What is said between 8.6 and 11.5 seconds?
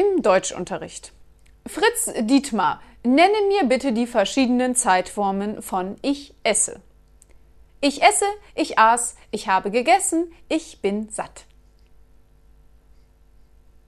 aß, ich habe gegessen, ich bin satt.